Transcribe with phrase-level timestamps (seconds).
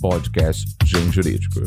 [0.00, 1.60] podcast Gen Jurídico.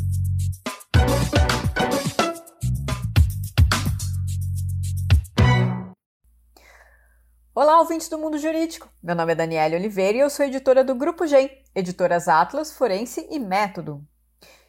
[7.54, 8.90] Olá, ouvintes do mundo jurídico.
[9.04, 13.28] Meu nome é Daniela Oliveira e eu sou editora do Grupo Gen, editoras Atlas, Forense
[13.30, 14.04] e Método.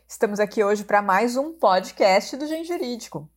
[0.06, 3.30] Estamos aqui hoje para mais um podcast do Gen Jurídico.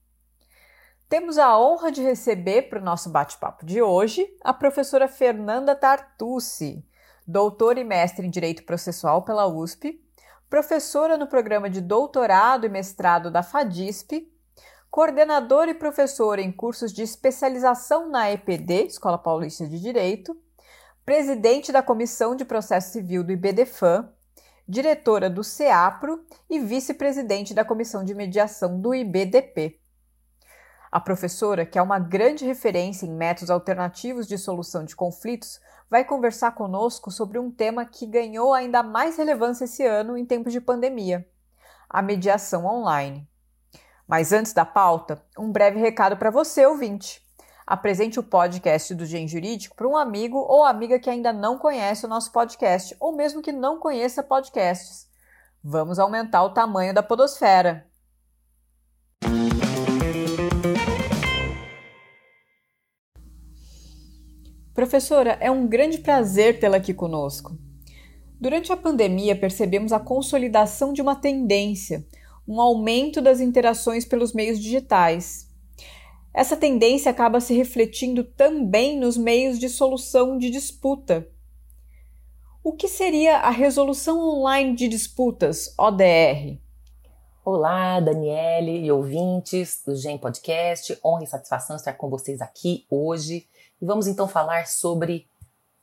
[1.07, 6.85] Temos a honra de receber para o nosso bate-papo de hoje a professora Fernanda Tartucci,
[7.25, 10.05] doutora e mestre em Direito Processual pela USP,
[10.49, 14.31] professora no programa de doutorado e mestrado da FADISP,
[14.89, 20.35] coordenadora e professora em cursos de especialização na EPD, Escola Paulista de Direito,
[21.05, 24.09] presidente da Comissão de Processo Civil do IBDFAM,
[24.67, 29.79] diretora do CEAPRO e vice-presidente da Comissão de Mediação do IBDP.
[30.91, 36.03] A professora, que é uma grande referência em métodos alternativos de solução de conflitos, vai
[36.03, 40.61] conversar conosco sobre um tema que ganhou ainda mais relevância esse ano em tempos de
[40.61, 41.27] pandemia:
[41.89, 43.27] a mediação online.
[44.07, 47.21] Mas antes da pauta, um breve recado para você, ouvinte.
[47.65, 52.05] Apresente o podcast do Gen Jurídico para um amigo ou amiga que ainda não conhece
[52.05, 55.09] o nosso podcast, ou mesmo que não conheça podcasts.
[55.61, 57.85] Vamos aumentar o tamanho da podosfera.
[64.77, 67.57] Professora, é um grande prazer tê-la aqui conosco.
[68.39, 72.05] Durante a pandemia, percebemos a consolidação de uma tendência,
[72.47, 75.49] um aumento das interações pelos meios digitais.
[76.31, 81.27] Essa tendência acaba se refletindo também nos meios de solução de disputa.
[82.63, 86.59] O que seria a resolução online de disputas, ODR?
[87.43, 90.95] Olá, Daniele e ouvintes do Gen Podcast.
[91.03, 93.47] Honra e satisfação estar com vocês aqui hoje
[93.81, 95.27] e vamos então falar sobre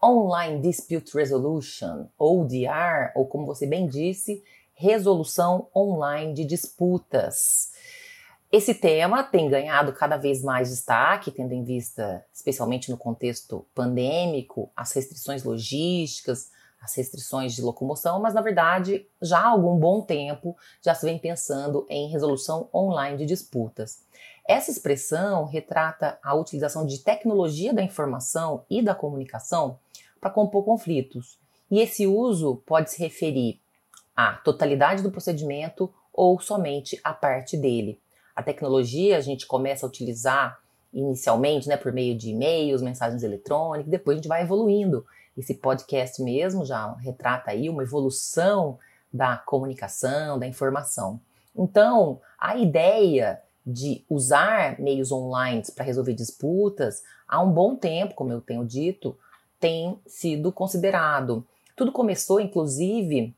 [0.03, 4.43] Online Dispute Resolution, ODR, ou como você bem disse,
[4.75, 7.71] resolução online de disputas.
[8.51, 14.71] Esse tema tem ganhado cada vez mais destaque, tendo em vista, especialmente no contexto pandêmico,
[14.77, 16.51] as restrições logísticas,
[16.81, 21.19] as restrições de locomoção, mas na verdade, já há algum bom tempo já se vem
[21.19, 24.05] pensando em resolução online de disputas.
[24.47, 29.79] Essa expressão retrata a utilização de tecnologia da informação e da comunicação
[30.21, 31.39] para compor conflitos.
[31.71, 33.59] E esse uso pode se referir
[34.15, 37.99] à totalidade do procedimento ou somente a parte dele.
[38.37, 40.61] A tecnologia a gente começa a utilizar
[40.93, 45.05] inicialmente né, por meio de e-mails, mensagens eletrônicas, depois a gente vai evoluindo.
[45.37, 48.79] Esse podcast mesmo já retrata aí uma evolução
[49.13, 51.21] da comunicação, da informação.
[51.57, 58.33] Então, a ideia de usar meios online para resolver disputas, há um bom tempo, como
[58.33, 59.17] eu tenho dito,
[59.59, 61.47] tem sido considerado.
[61.75, 63.35] Tudo começou, inclusive,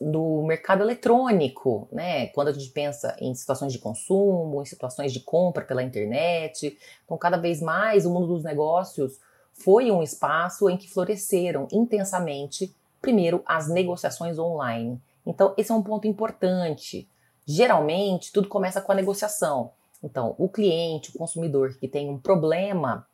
[0.00, 2.26] no mercado eletrônico, né?
[2.28, 6.76] Quando a gente pensa em situações de consumo, em situações de compra pela internet.
[7.04, 9.20] Então, cada vez mais o mundo dos negócios
[9.52, 15.00] foi um espaço em que floresceram intensamente, primeiro, as negociações online.
[15.24, 17.08] Então, esse é um ponto importante.
[17.46, 19.72] Geralmente, tudo começa com a negociação.
[20.02, 23.06] Então, o cliente, o consumidor que tem um problema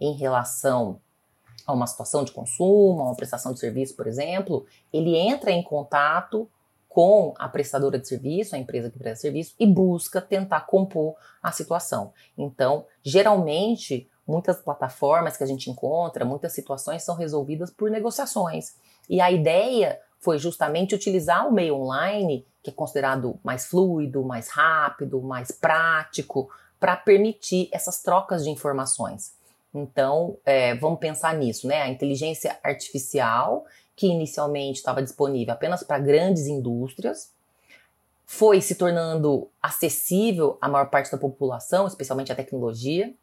[0.00, 1.00] em relação
[1.66, 5.62] a uma situação de consumo, a uma prestação de serviço, por exemplo, ele entra em
[5.62, 6.48] contato
[6.88, 11.52] com a prestadora de serviço, a empresa que presta serviço, e busca tentar compor a
[11.52, 12.12] situação.
[12.38, 18.76] Então, geralmente, muitas plataformas que a gente encontra, muitas situações são resolvidas por negociações.
[19.08, 24.48] E a ideia foi justamente utilizar o meio online, que é considerado mais fluido, mais
[24.48, 29.34] rápido, mais prático, para permitir essas trocas de informações.
[29.72, 31.82] Então, é, vamos pensar nisso, né?
[31.82, 37.30] A inteligência artificial, que inicialmente estava disponível apenas para grandes indústrias,
[38.24, 43.14] foi se tornando acessível à maior parte da população, especialmente a tecnologia,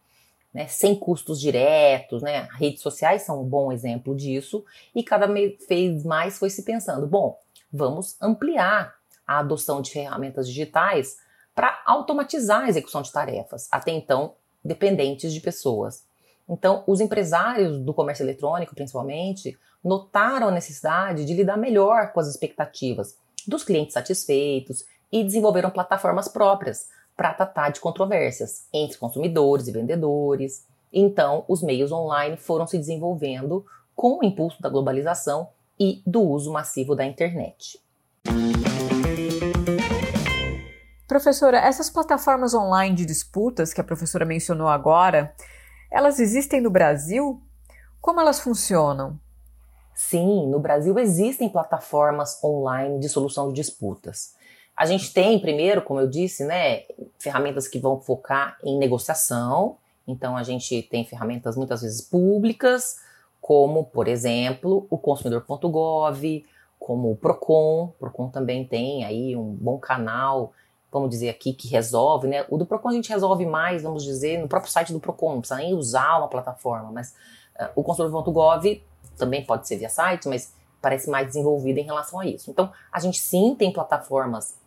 [0.53, 2.47] né, sem custos diretos, né?
[2.53, 7.39] Redes sociais são um bom exemplo disso, e cada vez mais foi se pensando, bom,
[7.71, 8.93] vamos ampliar
[9.25, 11.17] a adoção de ferramentas digitais
[11.55, 16.05] para automatizar a execução de tarefas, até então dependentes de pessoas.
[16.47, 22.27] Então, os empresários do comércio eletrônico, principalmente, notaram a necessidade de lidar melhor com as
[22.27, 23.17] expectativas
[23.47, 30.65] dos clientes satisfeitos e desenvolveram plataformas próprias para tratar de controvérsias entre consumidores e vendedores.
[30.91, 33.65] Então, os meios online foram se desenvolvendo
[33.95, 35.49] com o impulso da globalização
[35.79, 37.79] e do uso massivo da internet.
[41.07, 45.35] Professora, essas plataformas online de disputas que a professora mencionou agora,
[45.91, 47.39] elas existem no Brasil?
[48.01, 49.19] Como elas funcionam?
[49.93, 54.33] Sim, no Brasil existem plataformas online de solução de disputas.
[54.75, 56.83] A gente tem, primeiro, como eu disse, né,
[57.19, 59.77] ferramentas que vão focar em negociação.
[60.07, 62.97] Então, a gente tem ferramentas muitas vezes públicas,
[63.39, 66.45] como, por exemplo, o consumidor.gov,
[66.79, 67.85] como o Procon.
[67.85, 70.51] O Procon também tem aí um bom canal,
[70.91, 72.45] vamos dizer aqui, que resolve, né?
[72.49, 75.39] O do Procon a gente resolve mais, vamos dizer, no próprio site do Procon, não
[75.39, 77.15] precisa nem usar uma plataforma, mas
[77.59, 78.83] uh, o consumidor.gov
[79.17, 82.51] também pode ser via site, mas parece mais desenvolvido em relação a isso.
[82.51, 84.57] Então, a gente sim tem plataformas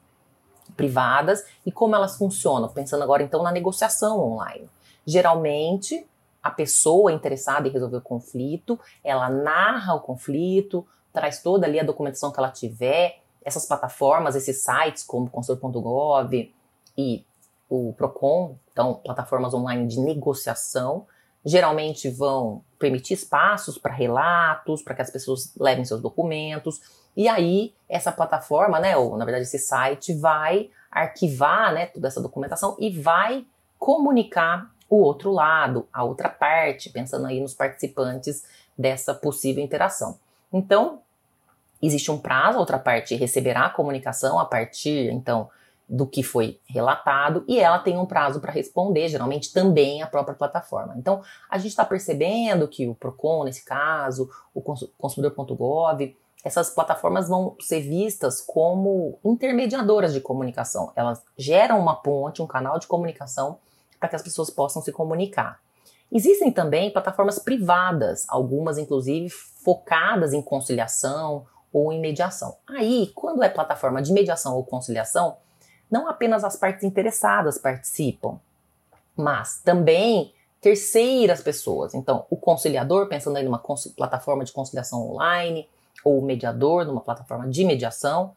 [0.76, 4.69] privadas e como elas funcionam, pensando agora então na negociação online.
[5.05, 6.06] Geralmente,
[6.43, 11.84] a pessoa interessada em resolver o conflito, ela narra o conflito, traz toda ali a
[11.84, 16.52] documentação que ela tiver, essas plataformas, esses sites como consultor.gov
[16.99, 17.25] e
[17.69, 21.06] o Procon, então plataformas online de negociação,
[21.44, 26.81] geralmente vão permitir espaços para relatos, para que as pessoas levem seus documentos.
[27.16, 32.20] E aí, essa plataforma, né, ou na verdade esse site, vai arquivar né, toda essa
[32.20, 33.46] documentação e vai
[33.78, 38.44] comunicar o outro lado, a outra parte, pensando aí nos participantes
[38.78, 40.18] dessa possível interação.
[40.52, 41.00] Então,
[41.82, 45.50] existe um prazo, a outra parte receberá a comunicação a partir, então,
[45.88, 50.34] do que foi relatado e ela tem um prazo para responder, geralmente também a própria
[50.34, 50.94] plataforma.
[50.96, 56.16] Então, a gente está percebendo que o Procon, nesse caso, o consumidor.gov,
[56.46, 60.93] essas plataformas vão ser vistas como intermediadoras de comunicação.
[60.94, 63.58] Elas geram uma ponte, um canal de comunicação
[63.98, 65.58] para que as pessoas possam se comunicar.
[66.10, 72.54] Existem também plataformas privadas, algumas inclusive focadas em conciliação ou em mediação.
[72.64, 75.38] Aí, quando é plataforma de mediação ou conciliação,
[75.90, 78.38] não apenas as partes interessadas participam,
[79.16, 81.92] mas também terceiras pessoas.
[81.92, 83.60] Então, o conciliador, pensando aí numa
[83.96, 85.69] plataforma de conciliação online,
[86.04, 88.32] ou mediador numa plataforma de mediação,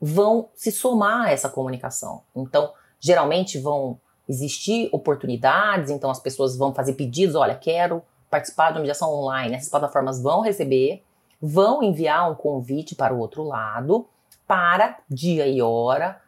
[0.00, 2.22] vão se somar a essa comunicação.
[2.34, 3.98] Então, geralmente vão
[4.28, 9.54] existir oportunidades, então as pessoas vão fazer pedidos, olha, quero participar de uma mediação online.
[9.54, 11.02] Essas plataformas vão receber,
[11.40, 14.06] vão enviar um convite para o outro lado,
[14.46, 16.20] para dia e hora,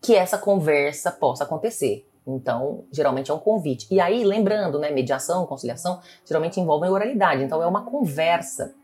[0.00, 2.06] que essa conversa possa acontecer.
[2.26, 3.86] Então, geralmente é um convite.
[3.90, 7.42] E aí, lembrando, né, mediação, conciliação, geralmente envolvem oralidade.
[7.42, 8.74] Então, é uma conversa.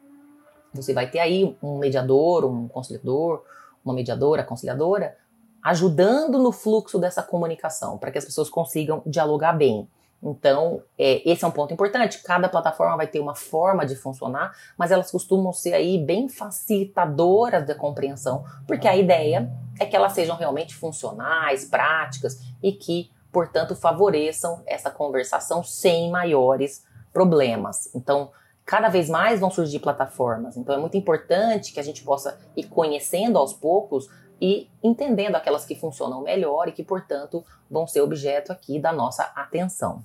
[0.73, 3.43] Você vai ter aí um mediador, um conciliador,
[3.85, 5.17] uma mediadora, conciliadora,
[5.63, 9.89] ajudando no fluxo dessa comunicação, para que as pessoas consigam dialogar bem.
[10.23, 12.23] Então, é, esse é um ponto importante.
[12.23, 17.67] Cada plataforma vai ter uma forma de funcionar, mas elas costumam ser aí bem facilitadoras
[17.67, 23.75] da compreensão, porque a ideia é que elas sejam realmente funcionais, práticas e que, portanto,
[23.75, 27.93] favoreçam essa conversação sem maiores problemas.
[27.95, 28.31] Então,
[28.65, 30.57] cada vez mais vão surgir plataformas.
[30.57, 34.09] Então, é muito importante que a gente possa ir conhecendo aos poucos
[34.41, 39.25] e entendendo aquelas que funcionam melhor e que, portanto, vão ser objeto aqui da nossa
[39.35, 40.03] atenção.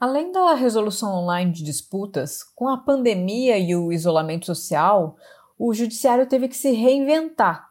[0.00, 5.16] Além da resolução online de disputas, com a pandemia e o isolamento social,
[5.58, 7.70] o judiciário teve que se reinventar.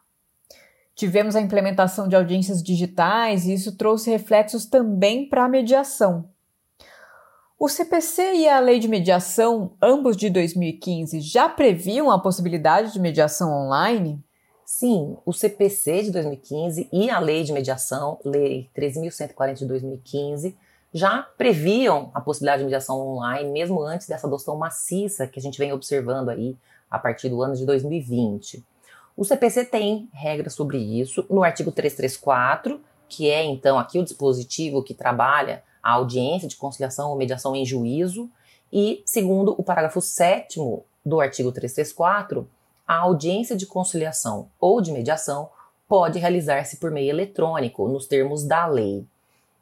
[0.96, 6.30] Tivemos a implementação de audiências digitais e isso trouxe reflexos também para a mediação.
[7.64, 13.00] O CPC e a Lei de Mediação, ambos de 2015, já previam a possibilidade de
[13.00, 14.22] mediação online?
[14.66, 20.58] Sim, o CPC de 2015 e a Lei de Mediação, Lei 13.140 de 2015,
[20.94, 25.58] já previam a possibilidade de mediação online, mesmo antes dessa adoção maciça que a gente
[25.58, 26.58] vem observando aí
[26.92, 28.62] a partir do ano de 2020.
[29.16, 34.84] O CPC tem regras sobre isso no artigo 334, que é então aqui o dispositivo
[34.84, 38.30] que trabalha a audiência de conciliação ou mediação em juízo,
[38.72, 40.60] e segundo o parágrafo 7
[41.06, 42.48] do artigo 334,
[42.88, 45.50] a audiência de conciliação ou de mediação
[45.88, 49.06] pode realizar-se por meio eletrônico, nos termos da lei.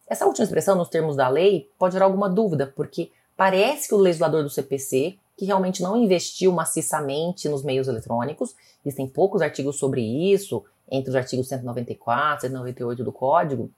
[0.07, 3.97] Essa última expressão, nos termos da lei, pode gerar alguma dúvida, porque parece que o
[3.97, 8.55] legislador do CPC que realmente não investiu maciçamente nos meios eletrônicos.
[8.85, 9.99] Existem poucos artigos sobre
[10.31, 13.71] isso, entre os artigos 194 e 198 do Código.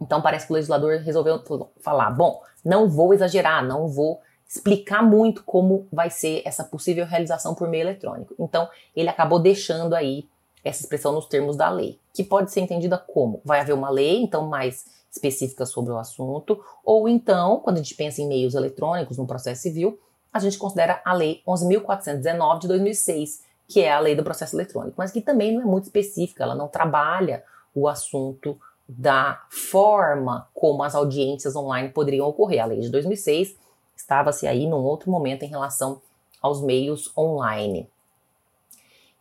[0.00, 1.42] Então parece que o legislador resolveu
[1.80, 7.54] falar: bom, não vou exagerar, não vou explicar muito como vai ser essa possível realização
[7.54, 8.34] por meio eletrônico.
[8.38, 10.26] Então ele acabou deixando aí
[10.64, 14.20] essa expressão nos termos da lei, que pode ser entendida como vai haver uma lei,
[14.22, 19.16] então mais específica sobre o assunto, ou então, quando a gente pensa em meios eletrônicos
[19.16, 19.98] no processo civil,
[20.32, 24.94] a gente considera a Lei 11.419 de 2006, que é a lei do processo eletrônico,
[24.98, 27.42] mas que também não é muito específica, ela não trabalha
[27.74, 32.62] o assunto da forma como as audiências online poderiam ocorrer.
[32.62, 33.54] A lei de 2006
[33.98, 36.00] Estava-se aí num outro momento em relação
[36.40, 37.90] aos meios online.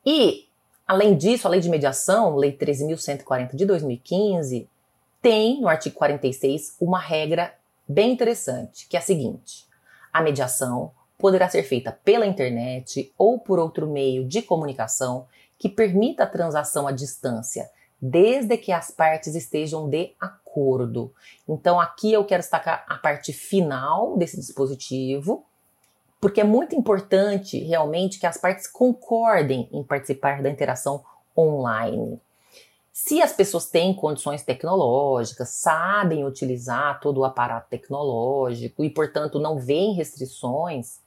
[0.06, 0.48] E,
[0.88, 4.70] além disso, a lei de mediação, lei 13.140 de 2015,
[5.20, 7.56] tem no artigo 46 uma regra
[7.88, 9.66] bem interessante, que é a seguinte:
[10.14, 16.24] a mediação poderá ser feita pela internet ou por outro meio de comunicação que permita
[16.24, 17.68] a transação à distância,
[18.02, 21.14] desde que as partes estejam de acordo.
[21.48, 25.44] Então, aqui eu quero destacar a parte final desse dispositivo,
[26.20, 31.04] porque é muito importante realmente que as partes concordem em participar da interação
[31.38, 32.20] online.
[32.92, 39.60] Se as pessoas têm condições tecnológicas, sabem utilizar todo o aparato tecnológico e, portanto, não
[39.60, 41.00] veem restrições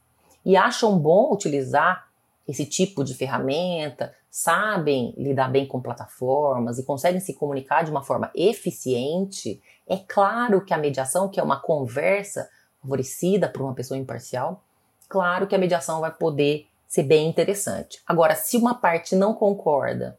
[0.45, 2.09] e acham bom utilizar
[2.47, 8.03] esse tipo de ferramenta, sabem lidar bem com plataformas e conseguem se comunicar de uma
[8.03, 12.49] forma eficiente, é claro que a mediação, que é uma conversa
[12.81, 14.63] favorecida por uma pessoa imparcial,
[15.09, 18.01] claro que a mediação vai poder ser bem interessante.
[18.07, 20.17] Agora, se uma parte não concorda,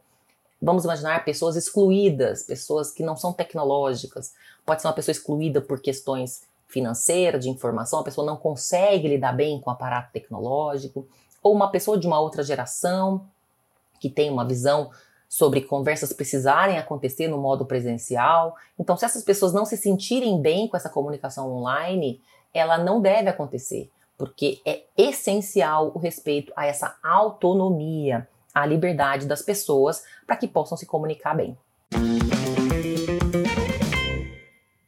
[0.60, 5.80] vamos imaginar pessoas excluídas, pessoas que não são tecnológicas, pode ser uma pessoa excluída por
[5.80, 11.06] questões financeiras, de informação, a pessoa não consegue lidar bem com o aparato tecnológico,
[11.42, 13.26] ou uma pessoa de uma outra geração
[14.02, 14.90] que tem uma visão
[15.28, 18.56] sobre conversas precisarem acontecer no modo presencial.
[18.76, 22.20] Então, se essas pessoas não se sentirem bem com essa comunicação online,
[22.52, 29.40] ela não deve acontecer, porque é essencial o respeito a essa autonomia, a liberdade das
[29.40, 31.56] pessoas para que possam se comunicar bem.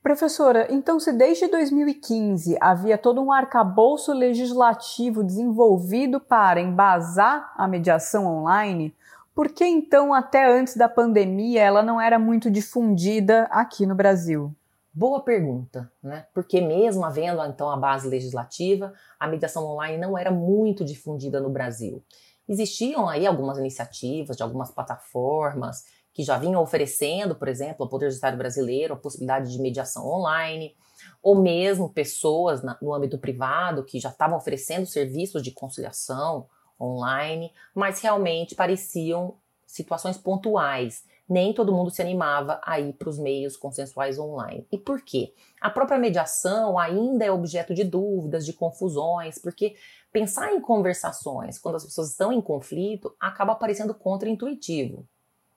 [0.05, 8.27] Professora, então se desde 2015 havia todo um arcabouço legislativo desenvolvido para embasar a mediação
[8.27, 8.95] online,
[9.35, 14.55] por que então até antes da pandemia ela não era muito difundida aqui no Brasil?
[14.93, 16.27] Boa pergunta, né?
[16.33, 21.51] Porque mesmo havendo então a base legislativa, a mediação online não era muito difundida no
[21.51, 22.05] Brasil.
[22.49, 28.07] Existiam aí algumas iniciativas de algumas plataformas que já vinham oferecendo, por exemplo, ao Poder
[28.07, 30.77] Judiciário Brasileiro a possibilidade de mediação online,
[31.21, 36.47] ou mesmo pessoas na, no âmbito privado que já estavam oferecendo serviços de conciliação
[36.81, 41.05] online, mas realmente pareciam situações pontuais.
[41.29, 44.67] Nem todo mundo se animava a ir para os meios consensuais online.
[44.71, 45.33] E por quê?
[45.61, 49.75] A própria mediação ainda é objeto de dúvidas, de confusões, porque
[50.13, 55.09] pensar em conversações quando as pessoas estão em conflito acaba parecendo contraintuitivo.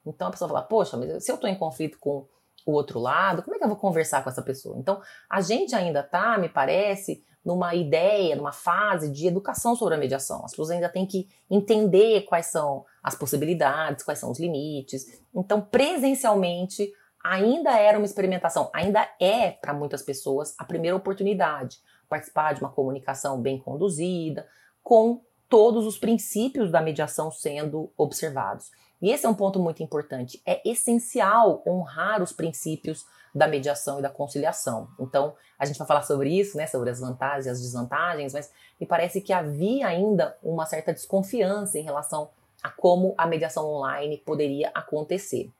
[0.06, 2.26] Então a pessoa fala, poxa, mas se eu estou em conflito com
[2.66, 4.78] o outro lado, como é que eu vou conversar com essa pessoa?
[4.78, 9.98] Então a gente ainda está, me parece, numa ideia, numa fase de educação sobre a
[9.98, 10.44] mediação.
[10.44, 15.22] As pessoas ainda têm que entender quais são as possibilidades, quais são os limites.
[15.34, 16.92] Então, presencialmente,
[17.24, 22.70] ainda era uma experimentação, ainda é para muitas pessoas a primeira oportunidade participar de uma
[22.70, 24.46] comunicação bem conduzida,
[24.84, 28.72] com todos os princípios da mediação sendo observados.
[29.01, 30.42] E esse é um ponto muito importante.
[30.46, 33.06] É essencial honrar os princípios
[33.38, 34.89] da mediação e da conciliação.
[35.00, 38.51] Então, a gente vai falar sobre isso, né, sobre as vantagens e as desvantagens, mas
[38.79, 42.29] me parece que havia ainda uma certa desconfiança em relação
[42.63, 45.51] a como a mediação online poderia acontecer.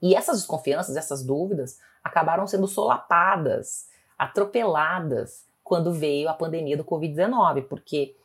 [0.00, 7.68] E essas desconfianças, essas dúvidas, acabaram sendo solapadas, atropeladas quando veio a pandemia do Covid-19,
[7.68, 8.16] porque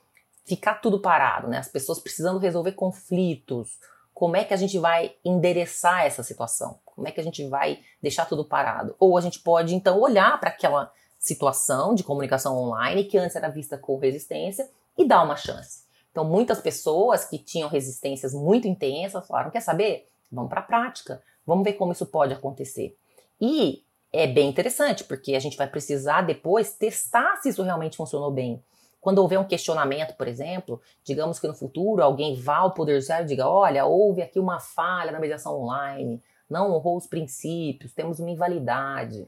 [0.46, 1.58] ficar tudo parado, né?
[1.58, 3.78] As pessoas precisando resolver conflitos,
[4.14, 6.80] como é que a gente vai endereçar essa situação?
[6.96, 8.96] Como é que a gente vai deixar tudo parado?
[9.00, 13.50] Ou a gente pode então olhar para aquela situação de comunicação online que antes era
[13.50, 15.84] vista com resistência e dar uma chance.
[16.12, 20.08] Então, muitas pessoas que tinham resistências muito intensas falaram: quer saber?
[20.32, 22.98] Vamos para a prática, vamos ver como isso pode acontecer.
[23.40, 23.84] E
[24.14, 28.64] é bem interessante, porque a gente vai precisar depois testar se isso realmente funcionou bem.
[29.02, 33.26] Quando houver um questionamento, por exemplo, digamos que no futuro alguém vá ao Poder Judiciário
[33.26, 38.20] e diga: olha, houve aqui uma falha na mediação online, não honrou os princípios, temos
[38.20, 39.28] uma invalidade.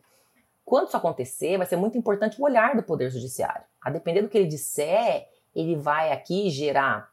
[0.63, 3.63] Quando isso acontecer, vai ser muito importante o olhar do Poder Judiciário.
[3.81, 7.12] A depender do que ele disser, ele vai aqui gerar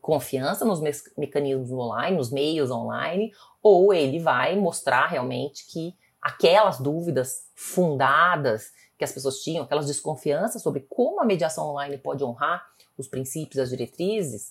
[0.00, 3.30] confiança nos me mecanismos online, nos meios online,
[3.62, 10.62] ou ele vai mostrar realmente que aquelas dúvidas fundadas que as pessoas tinham, aquelas desconfianças
[10.62, 12.66] sobre como a mediação online pode honrar
[12.96, 14.50] os princípios, as diretrizes,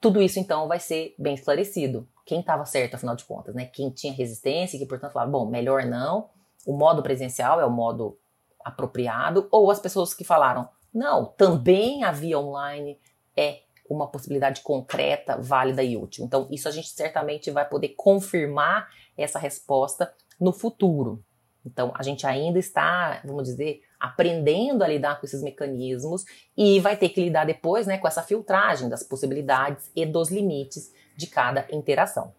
[0.00, 2.06] tudo isso então vai ser bem esclarecido.
[2.24, 3.66] Quem estava certo, afinal de contas, né?
[3.66, 6.30] Quem tinha resistência, que portanto falava, bom, melhor não,
[6.66, 8.18] o modo presencial é o modo
[8.64, 12.98] apropriado, ou as pessoas que falaram, não, também a via online
[13.36, 16.24] é uma possibilidade concreta, válida e útil.
[16.24, 21.24] Então, isso a gente certamente vai poder confirmar essa resposta no futuro.
[21.64, 26.24] Então, a gente ainda está, vamos dizer, aprendendo a lidar com esses mecanismos
[26.56, 30.92] e vai ter que lidar depois né, com essa filtragem das possibilidades e dos limites
[31.16, 32.32] de cada interação.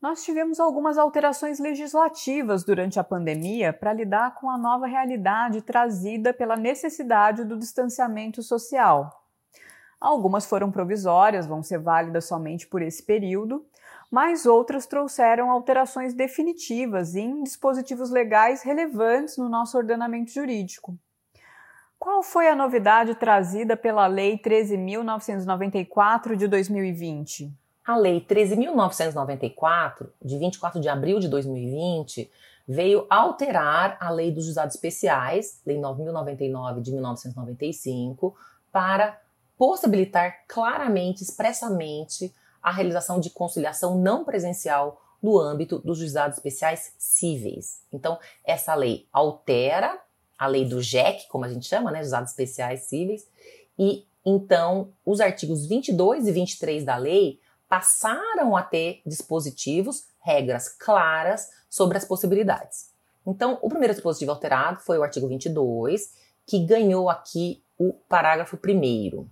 [0.00, 6.32] Nós tivemos algumas alterações legislativas durante a pandemia para lidar com a nova realidade trazida
[6.32, 9.24] pela necessidade do distanciamento social.
[10.00, 13.66] Algumas foram provisórias, vão ser válidas somente por esse período,
[14.10, 20.96] mas outras trouxeram alterações definitivas em dispositivos legais relevantes no nosso ordenamento jurídico.
[21.98, 27.52] Qual foi a novidade trazida pela Lei 13.994 de 2020?
[27.84, 32.30] A Lei 13.994, de 24 de abril de 2020,
[32.68, 38.36] veio alterar a Lei dos Juizados Especiais, Lei 9.099 de 1995,
[38.70, 39.20] para
[39.56, 47.82] possibilitar claramente, expressamente, a realização de conciliação não presencial no âmbito dos juizados especiais cíveis.
[47.92, 49.98] Então, essa lei altera
[50.38, 53.26] a lei do JEC, como a gente chama, né, juizados especiais cíveis,
[53.78, 61.50] e então os artigos 22 e 23 da lei passaram a ter dispositivos, regras claras
[61.68, 62.90] sobre as possibilidades.
[63.26, 66.14] Então, o primeiro dispositivo alterado foi o artigo 22,
[66.46, 69.28] que ganhou aqui o parágrafo primeiro.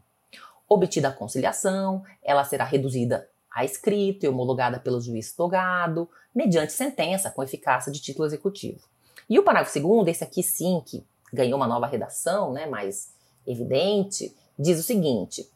[0.68, 7.30] Obtida a conciliação, ela será reduzida a escrito e homologada pelo juiz togado, mediante sentença
[7.30, 8.86] com eficácia de título executivo.
[9.28, 13.12] E o parágrafo segundo, esse aqui sim, que ganhou uma nova redação, né, mais
[13.46, 15.48] evidente, diz o seguinte: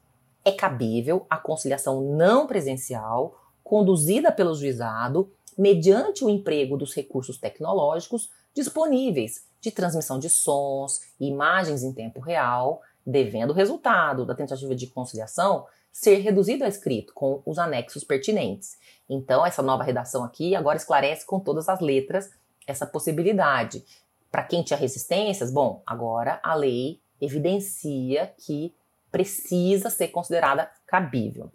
[0.44, 8.30] é cabível a conciliação não presencial conduzida pelo juizado mediante o emprego dos recursos tecnológicos
[8.54, 14.74] disponíveis de transmissão de sons e imagens em tempo real, devendo o resultado da tentativa
[14.74, 18.78] de conciliação ser reduzido a escrito com os anexos pertinentes.
[19.08, 22.30] Então, essa nova redação aqui agora esclarece com todas as letras
[22.66, 23.84] essa possibilidade.
[24.30, 28.74] Para quem tinha resistências, bom, agora a lei evidencia que
[29.10, 31.50] precisa ser considerada cabível.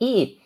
[0.00, 0.38] E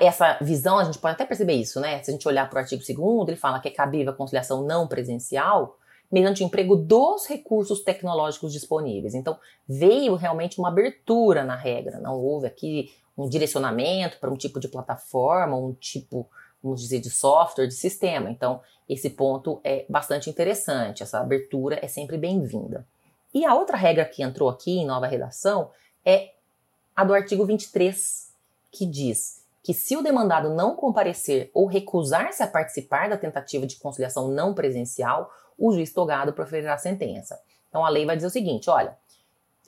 [0.00, 2.02] essa visão, a gente pode até perceber isso, né?
[2.02, 4.64] Se a gente olhar para o artigo 2 ele fala que é cabível a conciliação
[4.64, 5.78] não presencial
[6.10, 9.14] mediante o emprego dos recursos tecnológicos disponíveis.
[9.14, 14.58] Então, veio realmente uma abertura na regra, não houve aqui um direcionamento para um tipo
[14.58, 16.28] de plataforma, um tipo,
[16.64, 18.30] vamos dizer, de software, de sistema.
[18.30, 22.86] Então, esse ponto é bastante interessante, essa abertura é sempre bem-vinda.
[23.32, 25.70] E a outra regra que entrou aqui em nova redação
[26.04, 26.32] é
[26.96, 28.32] a do artigo 23,
[28.70, 33.76] que diz que se o demandado não comparecer ou recusar-se a participar da tentativa de
[33.76, 37.40] conciliação não presencial, o juiz togado proferirá a sentença.
[37.68, 38.96] Então a lei vai dizer o seguinte: olha,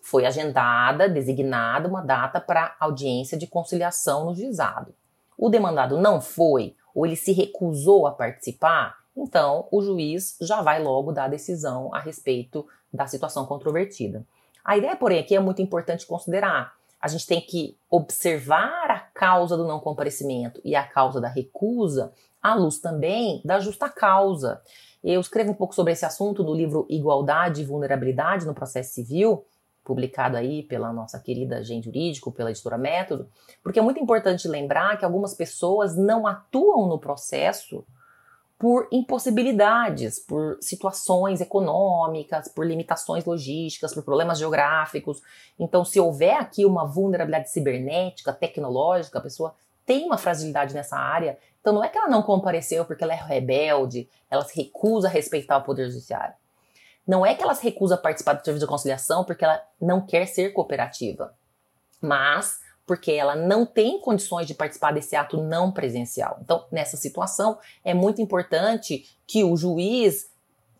[0.03, 4.95] foi agendada, designada uma data para audiência de conciliação no juizado.
[5.37, 10.83] O demandado não foi ou ele se recusou a participar, então o juiz já vai
[10.83, 14.25] logo dar a decisão a respeito da situação controvertida.
[14.65, 16.73] A ideia, porém, aqui é muito importante considerar.
[16.99, 22.13] A gente tem que observar a causa do não comparecimento e a causa da recusa
[22.43, 24.63] à luz também da justa causa.
[25.05, 29.45] Eu escrevo um pouco sobre esse assunto no livro Igualdade e Vulnerabilidade no Processo Civil,
[29.87, 33.31] publicado aí pela nossa querida Gente Jurídico, pela editora Método,
[33.63, 37.87] porque é muito importante lembrar que algumas pessoas não atuam no processo
[38.59, 45.23] por impossibilidades, por situações econômicas, por limitações logísticas, por problemas geográficos.
[45.59, 51.39] Então, se houver aqui uma vulnerabilidade cibernética, tecnológica, a pessoa tem uma fragilidade nessa área,
[51.61, 55.11] então não é que ela não compareceu porque ela é rebelde, ela se recusa a
[55.11, 56.35] respeitar o poder judiciário.
[57.07, 60.05] Não é que ela se recusa a participar do serviço de conciliação porque ela não
[60.05, 61.35] quer ser cooperativa,
[62.01, 66.39] mas porque ela não tem condições de participar desse ato não presencial.
[66.41, 70.31] Então, nessa situação, é muito importante que o juiz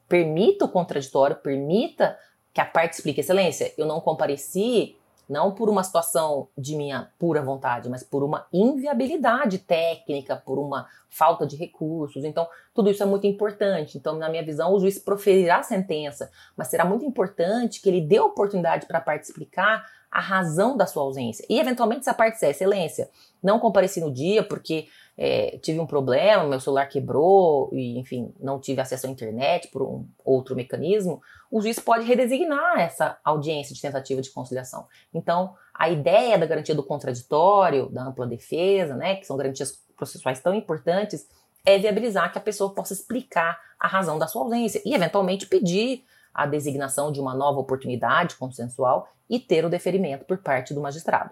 [0.09, 2.17] permita o contraditório, permita
[2.55, 4.97] que a parte explique, excelência, eu não compareci
[5.29, 10.87] não por uma situação de minha pura vontade, mas por uma inviabilidade técnica, por uma
[11.09, 12.25] falta de recursos.
[12.25, 13.99] Então, tudo isso é muito importante.
[13.99, 18.01] Então, na minha visão, o juiz proferirá a sentença, mas será muito importante que ele
[18.01, 21.45] dê oportunidade para a parte explicar a razão da sua ausência.
[21.49, 23.11] E, eventualmente, se a parte disser, excelência,
[23.43, 24.87] não compareci no dia porque
[25.19, 29.83] é, tive um problema, meu celular quebrou, e, enfim, não tive acesso à internet por
[29.83, 34.87] um outro mecanismo, o juiz pode redesignar essa audiência de tentativa de conciliação.
[35.15, 40.41] Então, a ideia da garantia do contraditório, da ampla defesa, né, que são garantias processuais
[40.41, 41.27] tão importantes,
[41.65, 46.05] é viabilizar que a pessoa possa explicar a razão da sua ausência e, eventualmente, pedir
[46.33, 51.31] a designação de uma nova oportunidade consensual e ter o deferimento por parte do magistrado.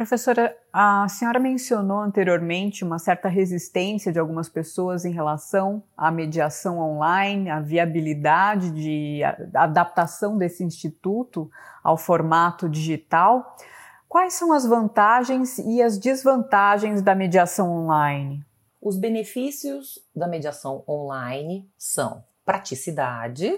[0.00, 6.78] Professora, a senhora mencionou anteriormente uma certa resistência de algumas pessoas em relação à mediação
[6.78, 9.20] online, a viabilidade de
[9.52, 11.50] adaptação desse instituto
[11.84, 13.54] ao formato digital.
[14.08, 18.42] Quais são as vantagens e as desvantagens da mediação online?
[18.80, 23.52] Os benefícios da mediação online são praticidade,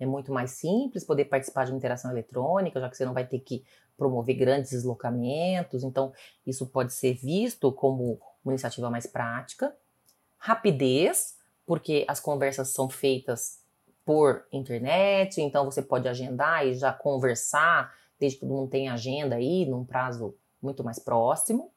[0.00, 3.24] é muito mais simples poder participar de uma interação eletrônica, já que você não vai
[3.24, 3.64] ter que
[3.96, 6.12] promover grandes deslocamentos, então
[6.46, 9.74] isso pode ser visto como uma iniciativa mais prática.
[10.38, 13.60] Rapidez, porque as conversas são feitas
[14.04, 19.36] por internet, então você pode agendar e já conversar, desde que todo mundo tenha agenda
[19.36, 21.70] aí, num prazo muito mais próximo.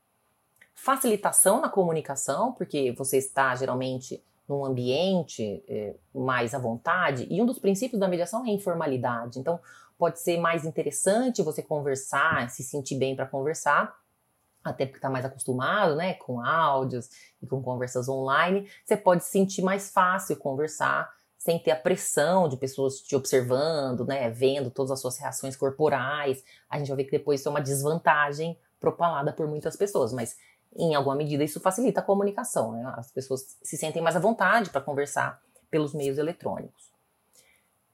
[0.75, 7.45] Facilitação na comunicação, porque você está geralmente num ambiente é, mais à vontade, e um
[7.45, 9.39] dos princípios da mediação é a informalidade.
[9.39, 9.59] Então,
[9.97, 13.95] pode ser mais interessante você conversar, se sentir bem para conversar,
[14.63, 17.09] até porque está mais acostumado, né, com áudios
[17.41, 22.49] e com conversas online, você pode se sentir mais fácil conversar sem ter a pressão
[22.49, 26.43] de pessoas te observando, né, vendo todas as suas reações corporais.
[26.69, 30.35] A gente vai ver que depois isso é uma desvantagem propalada por muitas pessoas, mas
[30.75, 32.93] em alguma medida isso facilita a comunicação, né?
[32.97, 36.91] As pessoas se sentem mais à vontade para conversar pelos meios eletrônicos.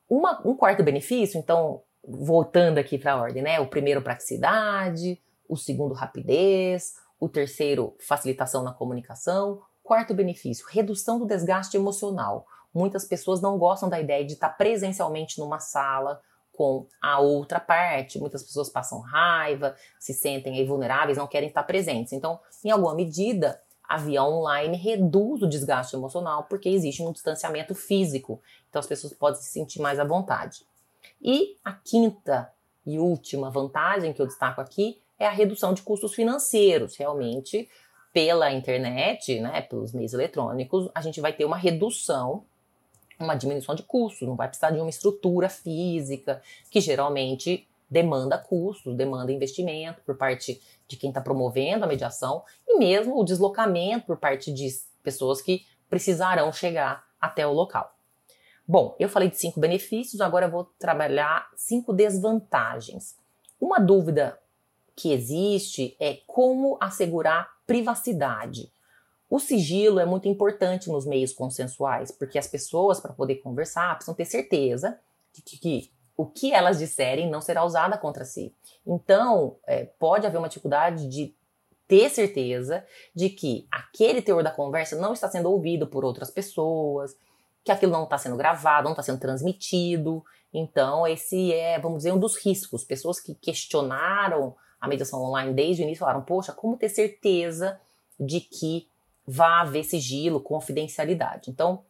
[0.09, 3.59] Uma, um quarto benefício, então, voltando aqui para a ordem, né?
[3.59, 9.61] O primeiro, praticidade, o segundo, rapidez, o terceiro, facilitação na comunicação.
[9.81, 12.45] Quarto benefício, redução do desgaste emocional.
[12.73, 16.21] Muitas pessoas não gostam da ideia de estar presencialmente numa sala
[16.53, 18.19] com a outra parte.
[18.19, 22.13] Muitas pessoas passam raiva, se sentem vulneráveis, não querem estar presentes.
[22.13, 27.75] Então, em alguma medida, a via online reduz o desgaste emocional porque existe um distanciamento
[27.75, 28.41] físico.
[28.69, 30.65] Então, as pessoas podem se sentir mais à vontade.
[31.23, 32.51] E a quinta
[32.85, 36.97] e última vantagem que eu destaco aqui é a redução de custos financeiros.
[36.97, 37.69] Realmente,
[38.11, 42.43] pela internet, né, pelos meios eletrônicos, a gente vai ter uma redução,
[43.17, 48.97] uma diminuição de custos, não vai precisar de uma estrutura física, que geralmente demanda custos,
[48.97, 54.17] demanda investimento por parte de quem está promovendo a mediação e mesmo o deslocamento por
[54.17, 54.67] parte de
[55.01, 57.92] pessoas que precisarão chegar até o local.
[58.65, 63.17] Bom, eu falei de cinco benefícios, agora eu vou trabalhar cinco desvantagens.
[63.59, 64.39] Uma dúvida
[64.95, 68.71] que existe é como assegurar privacidade.
[69.29, 74.13] O sigilo é muito importante nos meios consensuais, porque as pessoas, para poder conversar, precisam
[74.13, 74.99] ter certeza
[75.33, 78.53] de que, que o que elas disserem não será usado contra si.
[78.85, 81.35] Então, é, pode haver uma dificuldade de
[81.87, 87.15] ter certeza de que aquele teor da conversa não está sendo ouvido por outras pessoas,
[87.63, 90.23] que aquilo não está sendo gravado, não está sendo transmitido.
[90.53, 92.83] Então, esse é, vamos dizer, um dos riscos.
[92.83, 97.79] Pessoas que questionaram a mediação online desde o início falaram: poxa, como ter certeza
[98.19, 98.87] de que
[99.25, 101.49] vai haver sigilo, confidencialidade?
[101.49, 101.83] Então,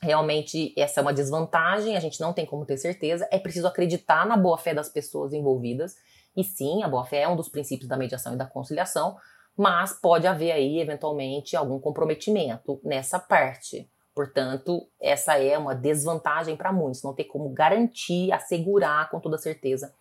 [0.00, 3.28] realmente, essa é uma desvantagem, a gente não tem como ter certeza.
[3.30, 5.96] É preciso acreditar na boa-fé das pessoas envolvidas.
[6.36, 9.16] E sim, a boa-fé é um dos princípios da mediação e da conciliação,
[9.56, 13.88] mas pode haver aí, eventualmente, algum comprometimento nessa parte.
[14.14, 19.92] Portanto, essa é uma desvantagem para muitos, não ter como garantir, assegurar com toda certeza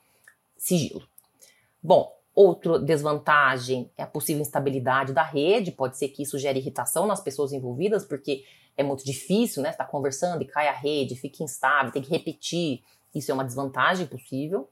[0.56, 1.02] sigilo.
[1.82, 7.08] Bom, outra desvantagem é a possível instabilidade da rede, pode ser que isso gere irritação
[7.08, 8.44] nas pessoas envolvidas, porque
[8.78, 9.70] é muito difícil, né?
[9.70, 12.84] Estar tá conversando e cai a rede, fica instável, tem que repetir.
[13.14, 14.70] Isso é uma desvantagem possível.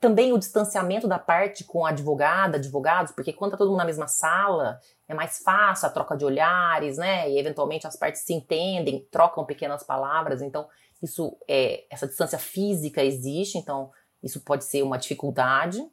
[0.00, 3.84] Também o distanciamento da parte com a advogada, advogados, porque quando tá todo mundo na
[3.84, 4.78] mesma sala,
[5.08, 7.30] é mais fácil a troca de olhares, né?
[7.30, 10.68] E eventualmente as partes se entendem, trocam pequenas palavras, então
[11.02, 13.90] isso é essa distância física existe, então
[14.22, 15.86] isso pode ser uma dificuldade.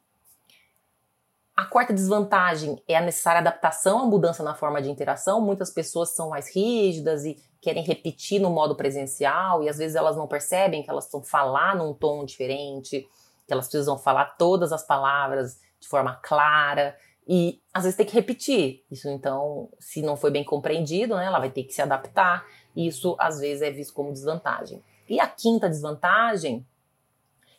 [1.54, 5.40] A quarta desvantagem é a necessária adaptação à mudança na forma de interação.
[5.40, 10.16] Muitas pessoas são mais rígidas e querem repetir no modo presencial e às vezes elas
[10.16, 13.06] não percebem que elas estão falar num tom diferente
[13.52, 16.96] que elas precisam falar todas as palavras de forma clara
[17.28, 18.82] e às vezes tem que repetir.
[18.90, 22.46] Isso então, se não foi bem compreendido, né, ela vai ter que se adaptar.
[22.74, 24.82] E isso às vezes é visto como desvantagem.
[25.06, 26.66] E a quinta desvantagem,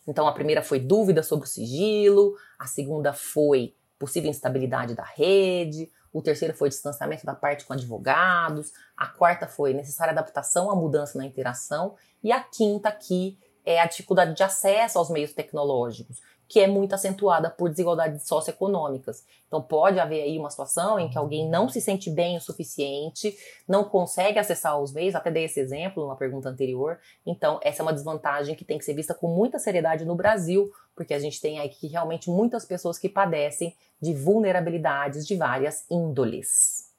[0.07, 5.91] então a primeira foi dúvida sobre o sigilo, a segunda foi possível instabilidade da rede,
[6.11, 11.19] o terceiro foi distanciamento da parte com advogados, a quarta foi necessária adaptação à mudança
[11.19, 16.59] na interação e a quinta aqui é a dificuldade de acesso aos meios tecnológicos, que
[16.59, 19.23] é muito acentuada por desigualdades socioeconômicas.
[19.47, 23.35] Então pode haver aí uma situação em que alguém não se sente bem o suficiente,
[23.67, 26.99] não consegue acessar os meios, até dei esse exemplo numa pergunta anterior.
[27.25, 30.71] Então essa é uma desvantagem que tem que ser vista com muita seriedade no Brasil,
[30.95, 36.91] porque a gente tem aqui realmente muitas pessoas que padecem de vulnerabilidades de várias índoles.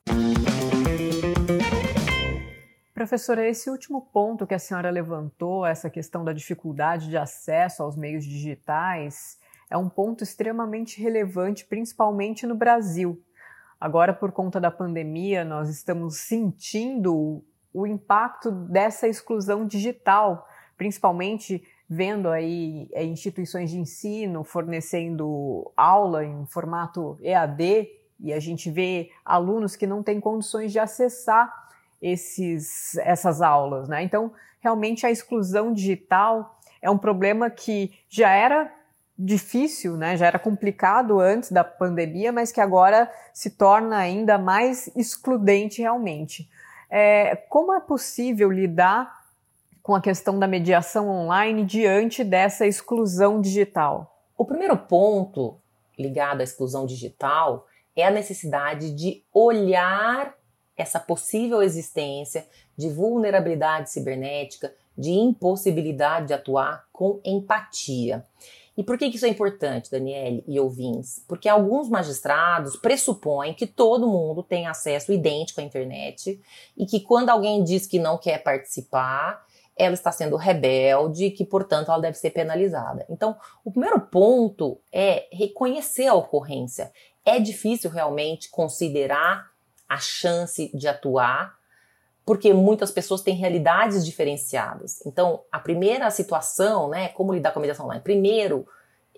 [2.95, 7.97] Professora, esse último ponto que a senhora levantou, essa questão da dificuldade de acesso aos
[7.97, 9.37] meios digitais,
[9.69, 13.21] é um ponto extremamente relevante, principalmente no Brasil.
[13.81, 22.29] Agora, por conta da pandemia, nós estamos sentindo o impacto dessa exclusão digital, principalmente vendo
[22.29, 27.89] aí é, instituições de ensino fornecendo aula em formato EAD
[28.21, 31.64] e a gente vê alunos que não têm condições de acessar
[32.05, 34.03] esses, essas aulas, né?
[34.03, 38.71] Então, realmente a exclusão digital é um problema que já era
[39.19, 40.15] difícil, né?
[40.15, 46.47] Já era complicado antes da pandemia, mas que agora se torna ainda mais excludente realmente.
[46.91, 49.25] É, como é possível lidar
[49.83, 54.15] com a questão da mediação online diante dessa exclusão digital?
[54.37, 55.57] O primeiro ponto
[55.99, 60.35] ligado à exclusão digital é a necessidade de olhar
[60.77, 68.25] essa possível existência de vulnerabilidade cibernética, de impossibilidade de atuar com empatia.
[68.77, 71.25] E por que isso é importante, Daniele e ouvintes?
[71.29, 76.41] Porque alguns magistrados pressupõem que todo mundo tem acesso idêntico à internet
[76.77, 79.45] e que quando alguém diz que não quer participar,
[79.77, 83.07] ela está sendo rebelde e que, portanto, ela deve ser penalizada.
[83.09, 86.93] Então, o primeiro ponto é reconhecer a ocorrência.
[87.25, 89.54] É difícil realmente considerar
[89.89, 91.59] a chance de atuar,
[92.25, 95.05] porque muitas pessoas têm realidades diferenciadas.
[95.05, 98.03] Então, a primeira situação, né, como lidar com a mediação online?
[98.03, 98.67] Primeiro,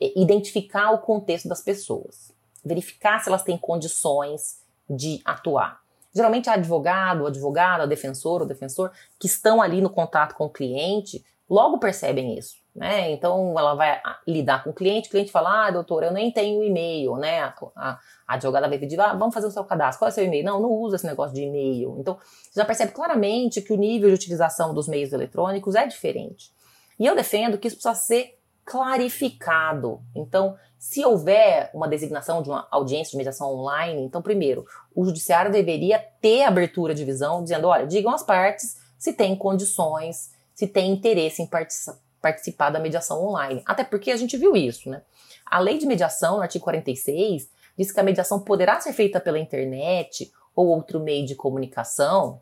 [0.01, 2.33] é identificar o contexto das pessoas,
[2.65, 5.81] verificar se elas têm condições de atuar.
[6.13, 10.51] Geralmente, advogado, o advogado, a defensora, o defensor, que estão ali no contato com o
[10.51, 12.57] cliente, logo percebem isso.
[12.75, 13.11] Né?
[13.11, 16.63] Então ela vai lidar com o cliente, o cliente fala, ah, doutor, eu nem tenho
[16.63, 17.41] e-mail, né?
[17.41, 20.15] A, a, a advogada vai pedir, ah, vamos fazer o seu cadastro, qual é o
[20.15, 20.45] seu e-mail?
[20.45, 21.97] Não, não usa esse negócio de e-mail.
[21.99, 26.51] Então, você já percebe claramente que o nível de utilização dos meios eletrônicos é diferente.
[26.99, 30.03] E eu defendo que isso precisa ser clarificado.
[30.15, 35.51] Então, se houver uma designação de uma audiência de mediação online, então, primeiro, o judiciário
[35.51, 40.91] deveria ter abertura de visão, dizendo, olha, digam as partes se tem condições, se tem
[40.91, 43.63] interesse em participar participar da mediação online.
[43.65, 45.03] Até porque a gente viu isso, né?
[45.45, 49.39] A lei de mediação, no artigo 46, diz que a mediação poderá ser feita pela
[49.39, 52.41] internet ou outro meio de comunicação,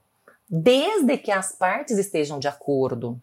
[0.48, 3.20] desde que as partes estejam de acordo.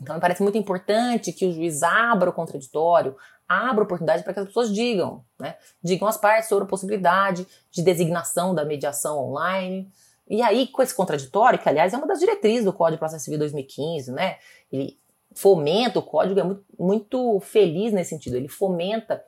[0.00, 3.16] Então, me parece muito importante que o juiz abra o contraditório,
[3.48, 5.56] abra oportunidade para que as pessoas digam, né?
[5.82, 9.90] Digam as partes sobre a possibilidade de designação da mediação online.
[10.30, 13.24] E aí, com esse contraditório, que aliás é uma das diretrizes do Código de Processo
[13.24, 14.38] Civil 2015, né?
[14.72, 14.96] Ele
[15.34, 19.22] fomenta, o código é muito, muito feliz nesse sentido, ele fomenta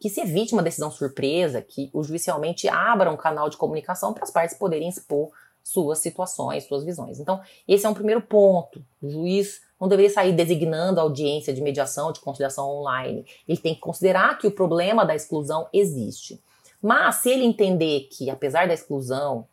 [0.00, 4.12] que se evite uma decisão surpresa, que o juiz realmente abra um canal de comunicação
[4.12, 5.30] para as partes poderem expor
[5.62, 7.18] suas situações, suas visões.
[7.18, 8.84] Então, esse é um primeiro ponto.
[9.02, 13.26] O juiz não deveria sair designando a audiência de mediação, de conciliação online.
[13.48, 16.40] Ele tem que considerar que o problema da exclusão existe.
[16.80, 19.46] Mas se ele entender que, apesar da exclusão,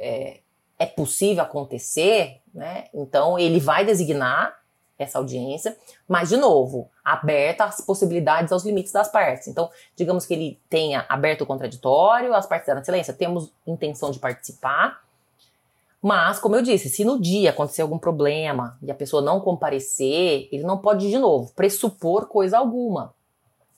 [0.00, 0.40] é,
[0.78, 4.58] é possível acontecer, né, então ele vai designar
[4.98, 9.48] essa audiência, mas, de novo, aberta às possibilidades, aos limites das partes.
[9.48, 14.18] Então, digamos que ele tenha aberto o contraditório, as partes deram silêncio, temos intenção de
[14.18, 15.00] participar,
[16.02, 20.48] mas, como eu disse, se no dia acontecer algum problema e a pessoa não comparecer,
[20.50, 23.14] ele não pode, de novo, pressupor coisa alguma.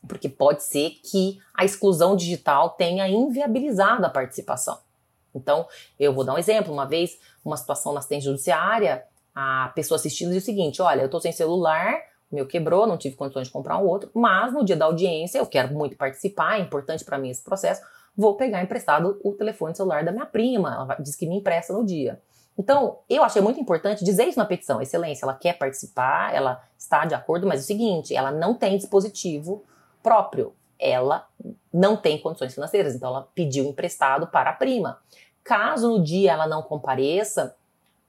[0.06, 4.78] Porque pode ser que a exclusão digital tenha inviabilizado a participação.
[5.34, 5.66] Então,
[5.98, 6.72] eu vou dar um exemplo.
[6.72, 11.08] Uma vez, uma situação na assistência judiciária, a pessoa assistindo diz o seguinte: olha, eu
[11.08, 11.94] tô sem celular,
[12.30, 15.38] o meu quebrou, não tive condições de comprar um outro, mas no dia da audiência
[15.38, 17.82] eu quero muito participar, é importante para mim esse processo,
[18.16, 21.84] vou pegar emprestado o telefone celular da minha prima, ela diz que me empresta no
[21.84, 22.20] dia.
[22.58, 24.80] Então, eu achei muito importante dizer isso na petição.
[24.82, 28.76] Excelência, ela quer participar, ela está de acordo, mas é o seguinte, ela não tem
[28.76, 29.64] dispositivo
[30.02, 30.54] próprio.
[30.82, 31.28] Ela
[31.72, 34.98] não tem condições financeiras, então ela pediu emprestado para a prima.
[35.44, 37.56] Caso no dia ela não compareça,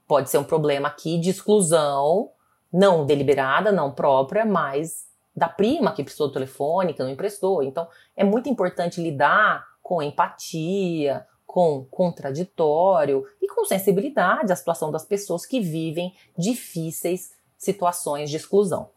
[0.06, 2.30] Pode ser um problema aqui de exclusão,
[2.72, 7.62] não deliberada, não própria, mas da prima que precisou do telefone, que não emprestou.
[7.62, 15.04] Então, é muito importante lidar com empatia, com contraditório e com sensibilidade à situação das
[15.04, 18.90] pessoas que vivem difíceis situações de exclusão.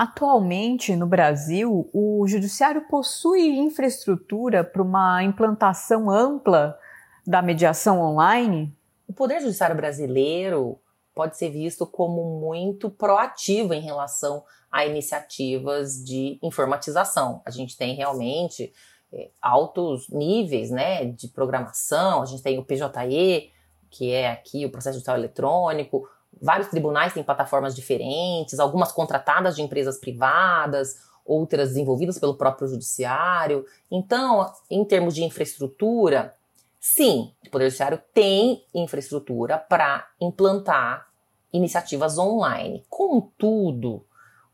[0.00, 6.78] Atualmente, no Brasil, o Judiciário possui infraestrutura para uma implantação ampla
[7.26, 8.74] da mediação online?
[9.06, 10.80] O Poder Judiciário brasileiro
[11.14, 17.42] pode ser visto como muito proativo em relação a iniciativas de informatização.
[17.44, 18.72] A gente tem realmente
[19.12, 23.52] é, altos níveis né, de programação, a gente tem o PJE,
[23.90, 26.08] que é aqui o processo judicial eletrônico,
[26.40, 33.64] vários tribunais têm plataformas diferentes, algumas contratadas de empresas privadas, outras desenvolvidas pelo próprio judiciário.
[33.90, 36.34] Então, em termos de infraestrutura,
[36.78, 41.08] sim, o Poder Judiciário tem infraestrutura para implantar
[41.52, 42.84] iniciativas online.
[42.88, 44.04] Contudo,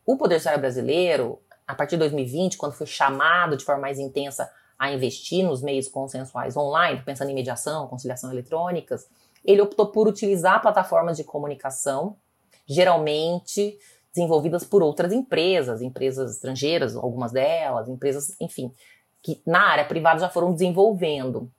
[0.05, 4.49] o Poder Judiciário brasileiro, a partir de 2020, quando foi chamado de forma mais intensa
[4.77, 9.07] a investir nos meios consensuais online, pensando em mediação, conciliação eletrônicas,
[9.47, 12.17] ele optou por utilizar plataformas de comunicação,
[12.67, 13.79] geralmente
[14.13, 18.73] desenvolvidas por outras empresas, empresas estrangeiras, algumas delas, empresas, enfim,
[19.23, 21.49] que na área privada já foram desenvolvendo.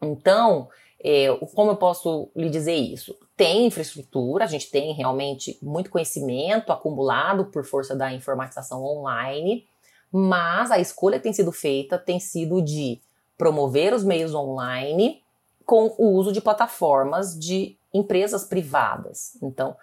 [0.00, 0.68] Então,
[1.00, 3.14] é, como eu posso lhe dizer isso?
[3.36, 9.66] Tem infraestrutura, a gente tem realmente muito conhecimento acumulado por força da informatização online,
[10.10, 13.00] mas a escolha que tem sido feita tem sido de
[13.36, 15.22] promover os meios online
[15.68, 19.36] com o uso de plataformas de empresas privadas.
[19.42, 19.76] Então,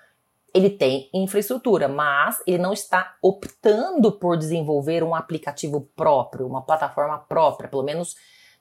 [0.52, 7.20] ele tem infraestrutura, mas ele não está optando por desenvolver um aplicativo próprio, uma plataforma
[7.20, 8.16] própria, pelo menos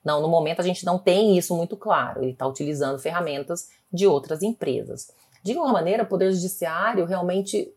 [0.05, 2.23] não, no momento a gente não tem isso muito claro.
[2.23, 5.11] Ele está utilizando ferramentas de outras empresas.
[5.43, 7.73] De qualquer maneira, o Poder Judiciário realmente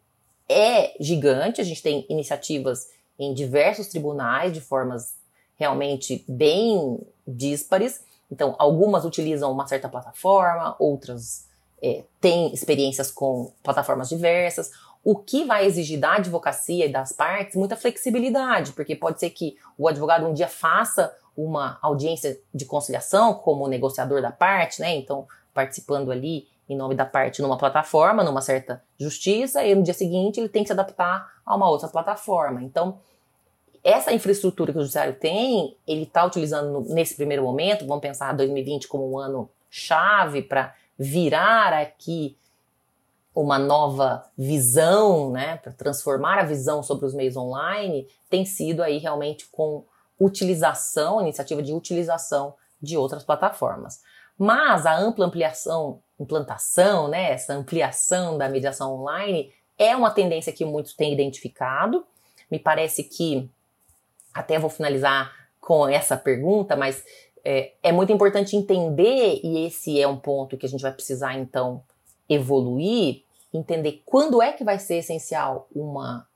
[0.50, 1.62] é gigante.
[1.62, 5.16] A gente tem iniciativas em diversos tribunais de formas
[5.56, 8.06] realmente bem díspares.
[8.32, 11.48] Então, algumas utilizam uma certa plataforma, outras
[11.82, 14.72] é, têm experiências com plataformas diversas.
[15.04, 19.56] O que vai exigir da advocacia e das partes muita flexibilidade, porque pode ser que
[19.78, 24.96] o advogado um dia faça uma audiência de conciliação como negociador da parte, né?
[24.96, 29.94] Então, participando ali em nome da parte numa plataforma, numa certa justiça, e no dia
[29.94, 32.62] seguinte ele tem que se adaptar a uma outra plataforma.
[32.62, 33.00] Então,
[33.90, 38.86] essa infraestrutura que o judiciário tem, ele está utilizando nesse primeiro momento, vamos pensar 2020
[38.88, 42.38] como um ano chave para virar aqui
[43.34, 48.98] uma nova visão, né, para transformar a visão sobre os meios online, tem sido aí
[48.98, 49.86] realmente com
[50.20, 54.02] utilização, iniciativa de utilização de outras plataformas.
[54.38, 60.66] Mas a ampla ampliação, implantação, né, essa ampliação da mediação online é uma tendência que
[60.66, 62.06] muitos têm identificado.
[62.52, 63.50] Me parece que,
[64.38, 67.04] até vou finalizar com essa pergunta, mas
[67.44, 71.38] é, é muito importante entender, e esse é um ponto que a gente vai precisar
[71.38, 71.82] então
[72.30, 73.24] evoluir,
[73.54, 76.28] entender quando é que vai ser essencial uma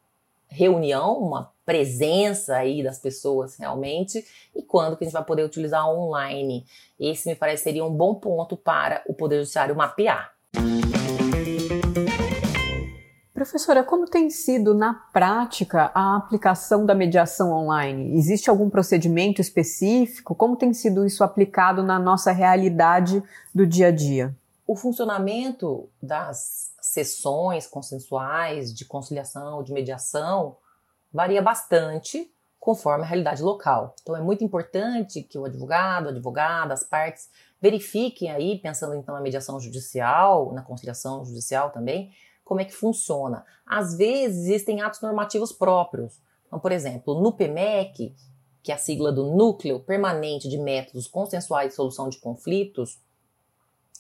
[0.48, 5.90] reunião, uma presença aí das pessoas realmente e quando que a gente vai poder utilizar
[5.90, 6.66] online.
[7.00, 10.34] Esse me parece seria um bom ponto para o Poder Judiciário mapear.
[13.42, 18.16] Professora, como tem sido na prática a aplicação da mediação online?
[18.16, 20.36] Existe algum procedimento específico?
[20.36, 24.38] Como tem sido isso aplicado na nossa realidade do dia a dia?
[24.68, 30.56] O funcionamento das sessões consensuais de conciliação, de mediação,
[31.12, 33.96] varia bastante conforme a realidade local.
[34.04, 37.28] Então é muito importante que o advogado, a advogada, as partes
[37.60, 42.12] verifiquem aí, pensando então na mediação judicial, na conciliação judicial também,
[42.44, 43.46] como é que funciona.
[43.66, 46.20] Às vezes existem atos normativos próprios.
[46.48, 48.16] Então, por exemplo, no PMEC,
[48.62, 53.00] que é a sigla do Núcleo Permanente de Métodos Consensuais de Solução de Conflitos,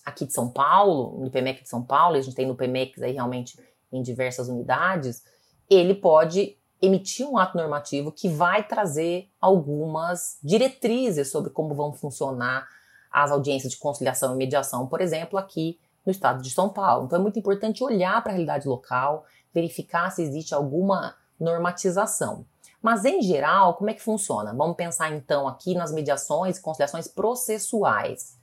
[0.05, 3.13] aqui de São Paulo, no PMEC de São Paulo, a gente tem no PMEC aí
[3.13, 3.59] realmente
[3.91, 5.23] em diversas unidades,
[5.69, 12.67] ele pode emitir um ato normativo que vai trazer algumas diretrizes sobre como vão funcionar
[13.11, 17.05] as audiências de conciliação e mediação, por exemplo, aqui no estado de São Paulo.
[17.05, 22.45] Então é muito importante olhar para a realidade local, verificar se existe alguma normatização.
[22.81, 24.53] Mas em geral, como é que funciona?
[24.53, 28.37] Vamos pensar então aqui nas mediações e conciliações processuais.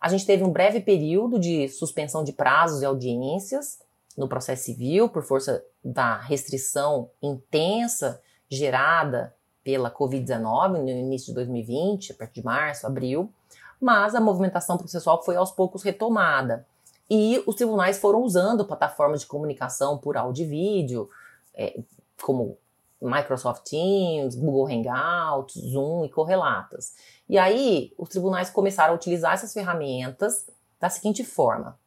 [0.00, 3.78] A gente teve um breve período de suspensão de prazos e audiências,
[4.16, 12.12] no processo civil por força da restrição intensa gerada pela Covid-19 no início de 2020,
[12.12, 13.32] a partir de março, abril,
[13.80, 16.66] mas a movimentação processual foi aos poucos retomada.
[17.10, 21.10] E os tribunais foram usando plataformas de comunicação por áudio e vídeo,
[21.54, 21.78] é,
[22.22, 22.56] como
[23.00, 26.94] Microsoft Teams, Google Hangouts, Zoom e correlatas.
[27.28, 30.46] E aí, os tribunais começaram a utilizar essas ferramentas
[30.80, 31.78] da seguinte forma: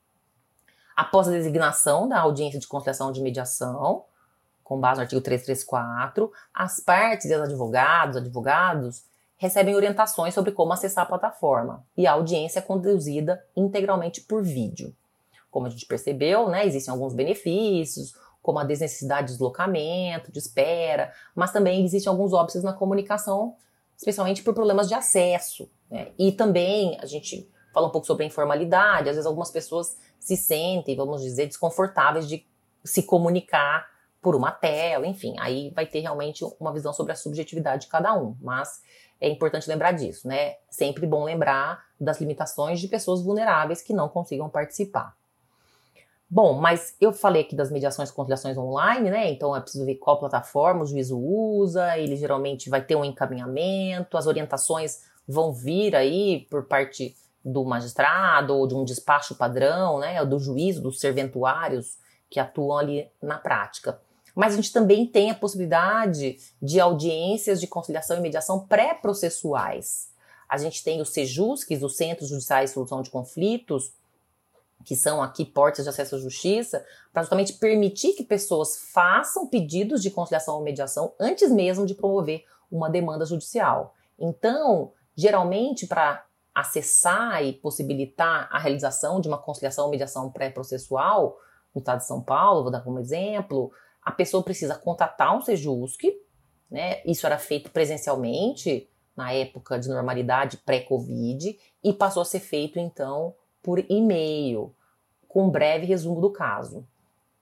[0.95, 4.05] após a designação da audiência de conciliação de mediação,
[4.63, 9.03] com base no artigo 334, as partes e os advogados, advogados,
[9.37, 14.93] recebem orientações sobre como acessar a plataforma e a audiência é conduzida integralmente por vídeo.
[15.49, 21.11] Como a gente percebeu, né, existem alguns benefícios, como a desnecessidade de deslocamento, de espera,
[21.35, 23.55] mas também existem alguns óbices na comunicação,
[23.97, 25.69] especialmente por problemas de acesso.
[25.89, 26.11] Né?
[26.17, 30.37] E também a gente fala um pouco sobre a informalidade, às vezes algumas pessoas se
[30.37, 32.45] sentem, vamos dizer, desconfortáveis de
[32.85, 33.87] se comunicar
[34.21, 38.13] por uma tela, enfim, aí vai ter realmente uma visão sobre a subjetividade de cada
[38.15, 38.81] um, mas
[39.19, 40.55] é importante lembrar disso, né?
[40.69, 45.16] Sempre bom lembrar das limitações de pessoas vulneráveis que não consigam participar.
[46.29, 49.31] Bom, mas eu falei aqui das mediações e conciliações online, né?
[49.31, 54.17] Então é preciso ver qual plataforma o juízo usa, ele geralmente vai ter um encaminhamento,
[54.17, 60.23] as orientações vão vir aí por parte do magistrado ou de um despacho padrão, né?
[60.25, 61.97] Do juízo, dos serventuários
[62.29, 63.97] que atuam ali na prática.
[64.35, 70.09] Mas a gente também tem a possibilidade de audiências de conciliação e mediação pré-processuais.
[70.47, 73.91] A gente tem os SEJUSCs, os Centros Judiciais de Solução de Conflitos,
[74.83, 80.01] que são aqui portas de acesso à justiça, para justamente permitir que pessoas façam pedidos
[80.01, 83.95] de conciliação ou mediação antes mesmo de promover uma demanda judicial.
[84.17, 91.37] Então, geralmente, para acessar e possibilitar a realização de uma conciliação ou mediação pré-processual,
[91.73, 93.71] no estado de São Paulo, vou dar como exemplo,
[94.01, 96.01] a pessoa precisa contatar um Sejusc,
[96.69, 97.01] né?
[97.05, 103.33] Isso era feito presencialmente na época de normalidade pré-Covid e passou a ser feito então
[103.61, 104.73] por e-mail,
[105.27, 106.85] com um breve resumo do caso.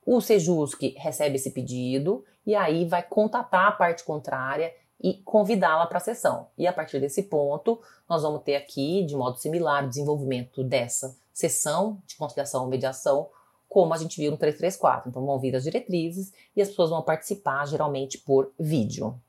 [0.05, 5.97] O Sejusc recebe esse pedido e aí vai contatar a parte contrária e convidá-la para
[5.97, 6.47] a sessão.
[6.57, 11.15] E a partir desse ponto, nós vamos ter aqui, de modo similar, o desenvolvimento dessa
[11.33, 13.29] sessão de conciliação ou mediação
[13.67, 15.09] como a gente viu no 334.
[15.09, 19.19] Então vão vir as diretrizes e as pessoas vão participar geralmente por vídeo.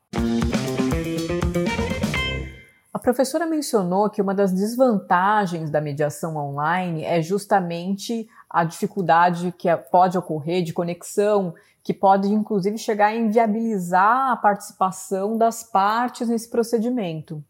[2.97, 9.69] A professora mencionou que uma das desvantagens da mediação online é justamente a dificuldade que
[9.91, 16.49] pode ocorrer de conexão, que pode inclusive chegar a inviabilizar a participação das partes nesse
[16.49, 17.43] procedimento.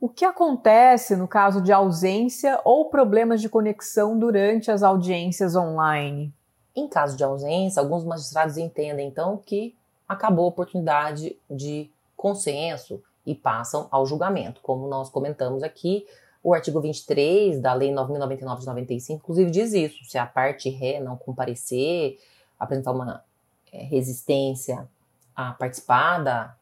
[0.00, 6.32] O que acontece no caso de ausência ou problemas de conexão durante as audiências online?
[6.74, 9.76] Em caso de ausência, alguns magistrados entendem então que
[10.08, 14.60] acabou a oportunidade de consenso e passam ao julgamento.
[14.62, 16.06] Como nós comentamos aqui,
[16.42, 20.02] o artigo 23 da Lei 9.099 de 95, inclusive, diz isso.
[20.06, 22.18] Se a parte ré não comparecer,
[22.58, 23.22] apresentar uma
[23.70, 24.88] é, resistência
[25.36, 26.56] a participar da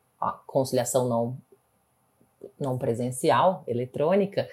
[0.47, 1.37] conciliação não
[2.59, 4.49] não presencial, eletrônica,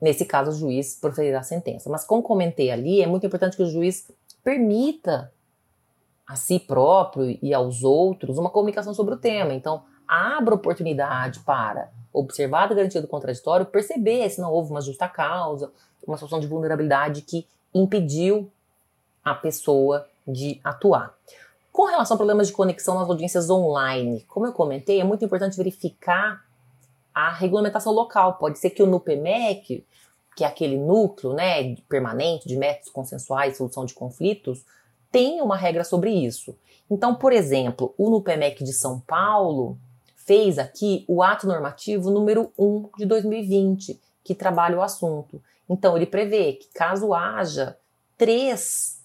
[0.00, 1.88] nesse caso o juiz proferirá a sentença.
[1.88, 4.10] Mas como comentei ali, é muito importante que o juiz
[4.44, 5.32] permita
[6.26, 9.54] a si próprio e aos outros uma comunicação sobre o tema.
[9.54, 15.08] Então, abra oportunidade para observar a garantia do contraditório, perceber se não houve uma justa
[15.08, 15.70] causa,
[16.06, 18.50] uma situação de vulnerabilidade que impediu
[19.24, 21.14] a pessoa de atuar.
[21.72, 25.56] Com relação a problemas de conexão nas audiências online, como eu comentei, é muito importante
[25.56, 26.42] verificar
[27.14, 28.34] a regulamentação local.
[28.34, 29.84] Pode ser que o NUPEMEC,
[30.34, 34.64] que é aquele núcleo né, permanente de métodos consensuais de solução de conflitos,
[35.10, 36.56] tenha uma regra sobre isso.
[36.90, 39.78] Então, por exemplo, o NUPEMEC de São Paulo
[40.26, 45.40] fez aqui o ato normativo número 1 de 2020, que trabalha o assunto.
[45.68, 47.78] Então, ele prevê que caso haja
[48.18, 49.00] três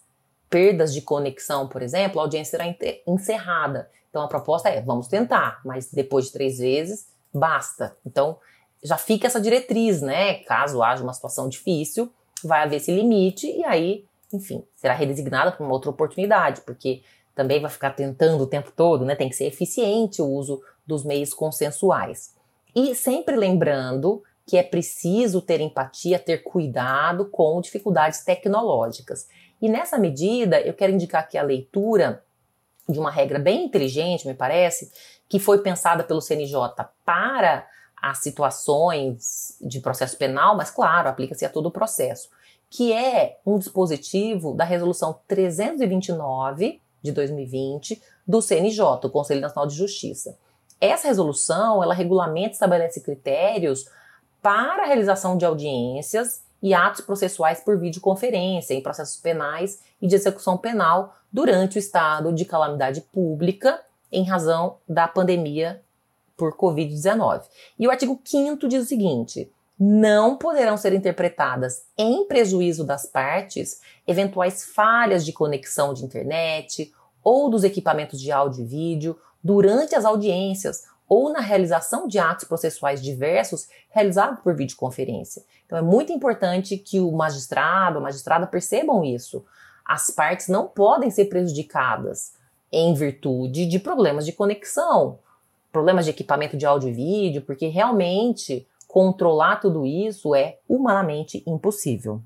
[0.49, 2.76] perdas de conexão, por exemplo, a audiência será
[3.07, 3.89] encerrada.
[4.09, 7.95] Então, a proposta é: vamos tentar, mas depois de três vezes, basta.
[8.05, 8.38] Então,
[8.84, 10.36] já fica essa diretriz, né?
[10.43, 12.11] Caso haja uma situação difícil,
[12.43, 17.03] vai haver esse limite e aí, enfim, será redesignada para uma outra oportunidade, porque
[17.36, 19.15] também vai ficar tentando o tempo todo, né?
[19.15, 22.36] Tem que ser eficiente o uso dos meios consensuais.
[22.75, 29.27] E sempre lembrando que é preciso ter empatia, ter cuidado com dificuldades tecnológicas.
[29.61, 32.23] E nessa medida, eu quero indicar aqui a leitura
[32.89, 34.91] de uma regra bem inteligente, me parece,
[35.29, 36.57] que foi pensada pelo CNJ
[37.05, 37.65] para
[38.01, 42.29] as situações de processo penal, mas claro, aplica-se a todo o processo,
[42.69, 49.75] que é um dispositivo da resolução 329 de 2020 do CNJ, o Conselho Nacional de
[49.75, 50.38] Justiça.
[50.82, 53.86] Essa resolução, ela regulamenta e estabelece critérios
[54.41, 60.15] para a realização de audiências e atos processuais por videoconferência em processos penais e de
[60.15, 63.79] execução penal durante o estado de calamidade pública
[64.11, 65.82] em razão da pandemia
[66.36, 67.43] por Covid-19.
[67.77, 73.82] E o artigo 5 diz o seguinte: não poderão ser interpretadas em prejuízo das partes
[74.07, 76.91] eventuais falhas de conexão de internet
[77.23, 82.46] ou dos equipamentos de áudio e vídeo durante as audiências ou na realização de atos
[82.46, 85.44] processuais diversos realizados por videoconferência.
[85.66, 89.44] Então é muito importante que o magistrado, a magistrada percebam isso.
[89.86, 92.34] As partes não podem ser prejudicadas
[92.72, 95.20] em virtude de problemas de conexão,
[95.72, 102.22] problemas de equipamento de áudio e vídeo, porque realmente controlar tudo isso é humanamente impossível.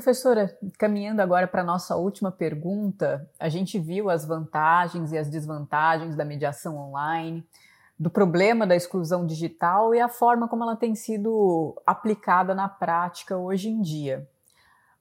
[0.00, 5.28] Professora, caminhando agora para a nossa última pergunta, a gente viu as vantagens e as
[5.28, 7.46] desvantagens da mediação online,
[7.98, 13.36] do problema da exclusão digital e a forma como ela tem sido aplicada na prática
[13.36, 14.26] hoje em dia.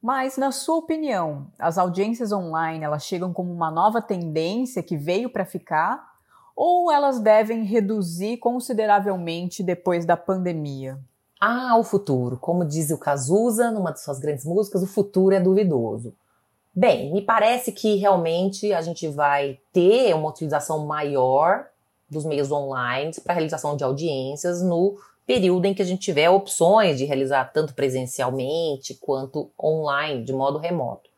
[0.02, 5.30] Mas, na sua opinião, as audiências online elas chegam como uma nova tendência que veio
[5.30, 6.10] para ficar
[6.54, 11.00] ou elas devem reduzir consideravelmente depois da pandemia?
[11.40, 12.38] Ah, o futuro.
[12.38, 16.14] Como diz o Cazuza numa de suas grandes músicas, o futuro é duvidoso.
[16.76, 21.66] Bem, me parece que realmente a gente vai ter uma utilização maior
[22.10, 26.98] dos meios online para realização de audiências no período em que a gente tiver opções
[26.98, 31.09] de realizar tanto presencialmente quanto online, de modo remoto.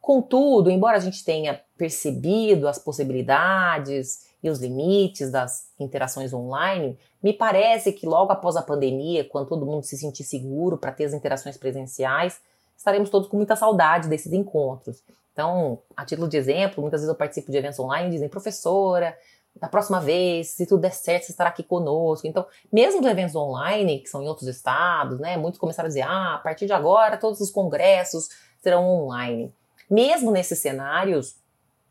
[0.00, 7.32] Contudo, embora a gente tenha percebido as possibilidades e os limites das interações online, me
[7.32, 11.12] parece que logo após a pandemia, quando todo mundo se sentir seguro para ter as
[11.12, 12.40] interações presenciais,
[12.76, 15.02] estaremos todos com muita saudade desses encontros.
[15.32, 19.16] Então, a título de exemplo, muitas vezes eu participo de eventos online e dizem, professora,
[19.54, 22.26] da próxima vez, se tudo der certo, você estará aqui conosco.
[22.26, 26.02] Então, mesmo dos eventos online, que são em outros estados, né, muitos começaram a dizer,
[26.02, 28.28] ah, a partir de agora todos os congressos
[28.62, 29.52] serão online.
[29.90, 31.36] Mesmo nesses cenários,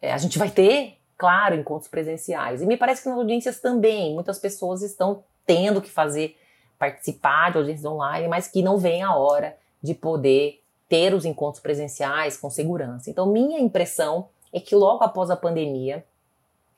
[0.01, 2.61] é, a gente vai ter, claro, encontros presenciais.
[2.61, 6.37] E me parece que nas audiências também, muitas pessoas estão tendo que fazer,
[6.77, 11.61] participar de audiências online, mas que não vem a hora de poder ter os encontros
[11.61, 13.09] presenciais com segurança.
[13.09, 16.05] Então, minha impressão é que logo após a pandemia,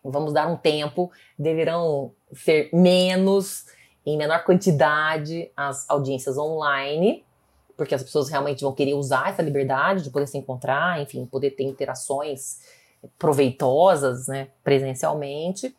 [0.03, 3.65] vamos dar um tempo, deverão ser menos,
[4.05, 7.23] em menor quantidade, as audiências online,
[7.81, 11.49] porque as pessoas realmente vão querer usar essa liberdade de poder se encontrar, enfim, poder
[11.49, 12.59] ter interações
[13.17, 15.75] proveitosas, né, presencialmente.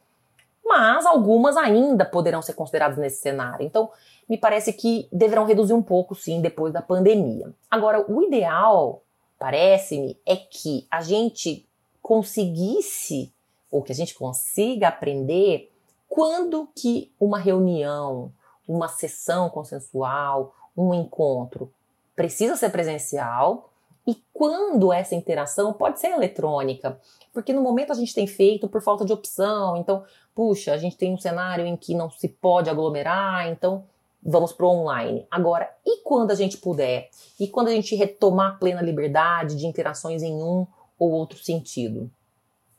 [0.66, 3.64] Mas algumas ainda poderão ser consideradas nesse cenário.
[3.64, 3.88] Então,
[4.28, 7.54] me parece que deverão reduzir um pouco, sim, depois da pandemia.
[7.70, 9.04] Agora, o ideal,
[9.38, 11.64] parece-me, é que a gente
[12.02, 13.32] conseguisse
[13.70, 15.70] ou que a gente consiga aprender
[16.08, 18.32] quando que uma reunião,
[18.66, 21.72] uma sessão consensual, um encontro
[22.14, 23.72] precisa ser presencial
[24.06, 26.98] e quando essa interação pode ser eletrônica,
[27.32, 30.04] porque no momento a gente tem feito por falta de opção, então,
[30.34, 33.84] puxa, a gente tem um cenário em que não se pode aglomerar, então
[34.22, 35.26] vamos para o online.
[35.30, 37.10] Agora, e quando a gente puder?
[37.38, 40.66] E quando a gente retomar plena liberdade de interações em um
[40.98, 42.10] ou outro sentido?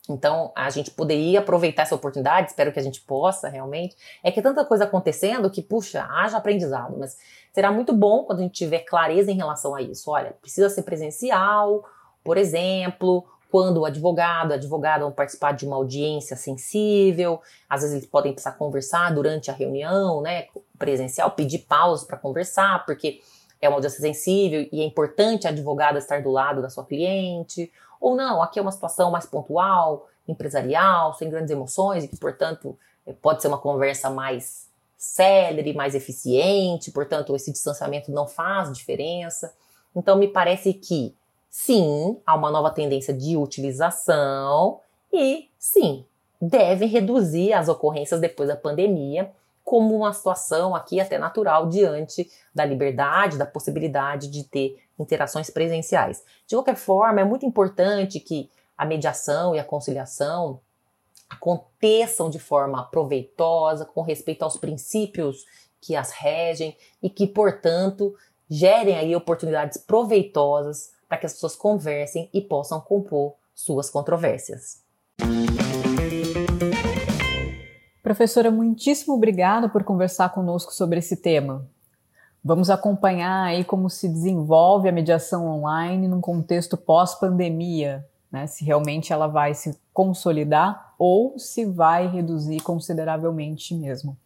[0.10, 3.96] Então, a gente poderia aproveitar essa oportunidade, espero que a gente possa realmente.
[4.22, 7.18] É que tanta coisa acontecendo que, puxa, haja aprendizado, mas
[7.54, 10.12] será muito bom quando a gente tiver clareza em relação a isso.
[10.12, 11.86] Olha, precisa ser presencial,
[12.22, 17.40] por exemplo, quando o advogado, a advogada vão participar de uma audiência sensível,
[17.70, 20.48] às vezes eles podem precisar conversar durante a reunião, né,
[20.78, 23.22] presencial, pedir pausa para conversar, porque
[23.62, 27.72] é uma audiência sensível e é importante a advogada estar do lado da sua cliente,
[28.04, 32.78] ou não, aqui é uma situação mais pontual, empresarial, sem grandes emoções e que, portanto,
[33.08, 39.54] eh, pode ser uma conversa mais célere, mais eficiente, portanto, esse distanciamento não faz diferença.
[39.96, 41.16] Então, me parece que
[41.50, 44.82] sim, há uma nova tendência de utilização
[45.12, 46.06] e sim,
[46.42, 49.32] deve reduzir as ocorrências depois da pandemia,
[49.64, 56.24] como uma situação aqui até natural diante da liberdade, da possibilidade de ter interações presenciais.
[56.48, 60.60] De qualquer forma, é muito importante que a mediação e a conciliação
[61.30, 65.46] aconteçam de forma proveitosa, com respeito aos princípios
[65.82, 68.16] que as regem e que, portanto,
[68.50, 74.82] gerem aí oportunidades proveitosas para que as pessoas conversem e possam compor suas controvérsias.
[78.02, 81.68] Professora, muitíssimo obrigada por conversar conosco sobre esse tema.
[82.46, 88.48] Vamos acompanhar aí como se desenvolve a mediação online num contexto pós-pandemia, né?
[88.48, 94.18] Se realmente ela vai se consolidar ou se vai reduzir consideravelmente mesmo.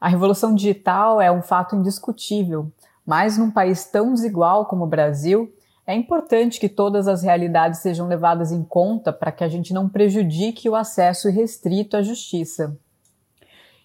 [0.00, 2.72] A revolução digital é um fato indiscutível,
[3.06, 5.54] mas num país tão desigual como o Brasil,
[5.86, 9.88] é importante que todas as realidades sejam levadas em conta para que a gente não
[9.88, 12.76] prejudique o acesso irrestrito à justiça.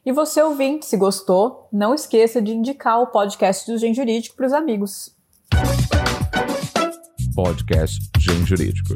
[0.04, 4.48] E você ouvinte, se gostou, não esqueça de indicar o podcast do Gen Jurídico para
[4.48, 5.16] os amigos.
[7.36, 8.96] podcast Gen Jurídico.